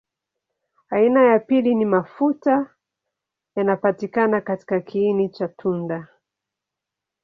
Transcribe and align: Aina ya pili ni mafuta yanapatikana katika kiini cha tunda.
Aina 0.89 1.23
ya 1.23 1.39
pili 1.39 1.75
ni 1.75 1.85
mafuta 1.85 2.75
yanapatikana 3.55 4.41
katika 4.41 4.79
kiini 4.81 5.29
cha 5.29 5.47
tunda. 5.47 6.07